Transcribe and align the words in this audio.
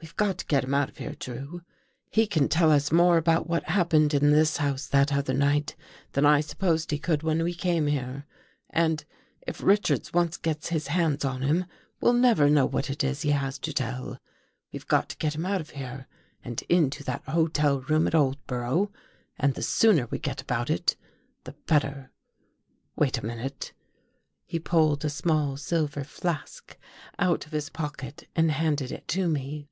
We've 0.00 0.14
got 0.14 0.38
to 0.38 0.46
get 0.46 0.62
him 0.62 0.74
out 0.74 0.88
of 0.90 0.98
here. 0.98 1.16
Drew. 1.18 1.62
He 2.08 2.28
can 2.28 2.46
tell 2.48 2.70
us 2.70 2.92
more' 2.92 3.16
about 3.18 3.48
what 3.48 3.64
happened 3.64 4.14
in 4.14 4.30
this 4.30 4.58
house 4.58 4.86
that 4.86 5.12
other 5.12 5.34
night 5.34 5.74
than 6.12 6.24
I 6.24 6.40
supposed 6.40 6.92
he 6.92 7.00
could 7.00 7.24
when 7.24 7.42
we 7.42 7.52
came 7.52 7.88
here. 7.88 8.24
And 8.70 9.04
if 9.44 9.60
Richards 9.60 10.12
once 10.12 10.36
gets 10.36 10.68
his 10.68 10.86
hands 10.86 11.24
on 11.24 11.42
him, 11.42 11.64
we'll 12.00 12.12
never 12.12 12.48
know 12.48 12.64
what 12.64 12.90
it 12.90 13.02
is 13.02 13.22
he 13.22 13.30
has 13.30 13.58
to 13.58 13.72
tell. 13.72 14.20
We've 14.72 14.86
got 14.86 15.08
to 15.08 15.16
get 15.16 15.34
him 15.34 15.44
out 15.44 15.60
of 15.60 15.70
here 15.70 16.06
and 16.44 16.62
into 16.68 17.02
that 17.02 17.24
hotel 17.24 17.80
room 17.80 18.06
at 18.06 18.14
Old 18.14 18.38
borough 18.46 18.92
and 19.36 19.54
the 19.54 19.62
sooner 19.62 20.06
we 20.12 20.20
get 20.20 20.40
about 20.40 20.70
it 20.70 20.94
the 21.42 21.54
better. 21.66 22.12
Wait 22.94 23.18
a 23.18 23.26
minute!" 23.26 23.72
He 24.46 24.60
pulled 24.60 25.04
a 25.04 25.10
small 25.10 25.56
silver 25.56 26.04
flask 26.04 26.78
out 27.18 27.46
of 27.46 27.52
his 27.52 27.68
pocket 27.68 28.28
and 28.36 28.52
handed 28.52 28.92
it 28.92 29.08
to 29.08 29.26
me. 29.28 29.68